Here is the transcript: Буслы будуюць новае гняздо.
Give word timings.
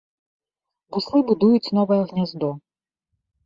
Буслы 0.95 1.21
будуюць 1.29 1.73
новае 1.81 2.01
гняздо. 2.11 2.53